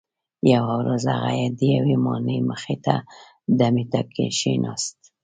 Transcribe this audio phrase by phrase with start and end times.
[0.53, 2.95] یوه ورځ هغه د یوې ماڼۍ مخې ته
[3.59, 4.99] دمې ته کښیناست.